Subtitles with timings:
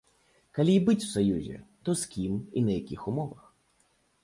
[0.57, 3.43] Калі і быць у саюзе, то з кім і на якіх умовах?